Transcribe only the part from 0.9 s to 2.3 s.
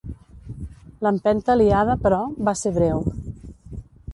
L'empenta aliada, però,